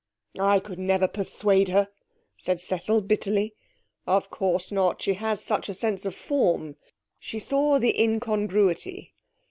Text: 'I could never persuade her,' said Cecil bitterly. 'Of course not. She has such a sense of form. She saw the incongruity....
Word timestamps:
'I 0.39 0.61
could 0.61 0.79
never 0.79 1.07
persuade 1.07 1.69
her,' 1.69 1.89
said 2.35 2.59
Cecil 2.59 3.01
bitterly. 3.01 3.53
'Of 4.07 4.31
course 4.31 4.71
not. 4.71 4.99
She 5.03 5.13
has 5.13 5.43
such 5.43 5.69
a 5.69 5.75
sense 5.75 6.05
of 6.07 6.15
form. 6.15 6.75
She 7.19 7.37
saw 7.37 7.77
the 7.77 8.01
incongruity.... 8.01 9.13